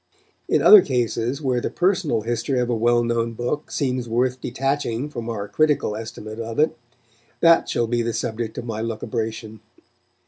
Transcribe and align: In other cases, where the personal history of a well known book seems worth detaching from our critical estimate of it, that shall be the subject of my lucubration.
In 0.49 0.63
other 0.63 0.81
cases, 0.81 1.43
where 1.43 1.61
the 1.61 1.69
personal 1.69 2.21
history 2.21 2.59
of 2.59 2.71
a 2.71 2.75
well 2.75 3.03
known 3.03 3.33
book 3.33 3.69
seems 3.69 4.09
worth 4.09 4.41
detaching 4.41 5.11
from 5.11 5.29
our 5.29 5.47
critical 5.47 5.95
estimate 5.95 6.39
of 6.39 6.57
it, 6.57 6.75
that 7.41 7.69
shall 7.69 7.85
be 7.85 8.01
the 8.01 8.11
subject 8.11 8.57
of 8.57 8.65
my 8.65 8.81
lucubration. 8.81 9.59